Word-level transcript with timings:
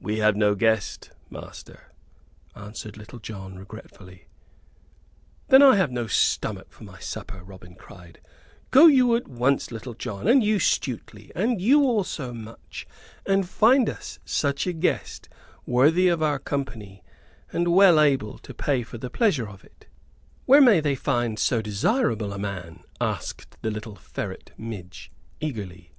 "We 0.00 0.18
have 0.18 0.34
no 0.34 0.56
guest, 0.56 1.12
master," 1.30 1.92
answered 2.56 2.96
Little 2.96 3.20
John, 3.20 3.56
regretfully. 3.56 4.26
"Then 5.46 5.60
have 5.60 5.90
I 5.90 5.94
no 5.94 6.08
stomach 6.08 6.72
for 6.72 6.82
my 6.82 6.98
supper," 6.98 7.40
Robin 7.44 7.76
cried. 7.76 8.20
"Go 8.72 8.88
you 8.88 9.14
at 9.14 9.28
once, 9.28 9.70
Little 9.70 9.94
John, 9.94 10.26
and 10.26 10.42
you, 10.42 10.58
Stuteley, 10.58 11.30
and 11.36 11.60
you 11.60 11.84
also, 11.84 12.32
Much, 12.32 12.84
and 13.26 13.48
find 13.48 13.88
us 13.88 14.18
such 14.24 14.66
a 14.66 14.72
guest, 14.72 15.28
worthy 15.66 16.08
of 16.08 16.20
our 16.20 16.40
company, 16.40 17.04
and 17.52 17.72
well 17.72 18.00
able 18.00 18.38
to 18.38 18.54
pay 18.54 18.82
for 18.82 18.98
the 18.98 19.08
pleasure 19.08 19.48
of 19.48 19.64
it." 19.64 19.86
"Where 20.46 20.60
may 20.60 20.80
they 20.80 20.96
find 20.96 21.38
so 21.38 21.62
desirable 21.62 22.32
a 22.32 22.40
man?" 22.40 22.82
asked 23.00 23.56
the 23.62 23.70
little 23.70 23.94
ferret 23.94 24.50
Midge, 24.58 25.12
eagerly. 25.38 25.92